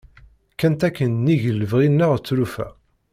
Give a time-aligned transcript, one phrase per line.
[0.53, 2.67] Kkant akin nnig lebɣi-nneɣ tlufa.